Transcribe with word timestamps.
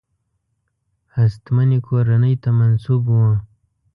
هستمنې 1.15 1.79
کورنۍ 1.87 2.33
ته 2.43 2.49
منسوب 2.59 3.03
وو. 3.13 3.29